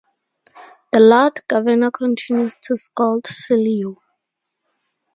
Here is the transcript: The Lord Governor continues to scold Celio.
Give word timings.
The 0.93 0.99
Lord 0.99 1.41
Governor 1.47 1.91
continues 1.91 2.55
to 2.63 2.75
scold 2.75 3.25
Celio. 3.25 3.97